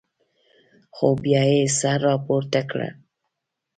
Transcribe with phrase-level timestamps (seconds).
[0.95, 2.81] خو بیا یې سر راپورته کړ.